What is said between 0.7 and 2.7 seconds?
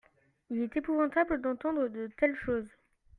épouvantable d'entendre de telles choses.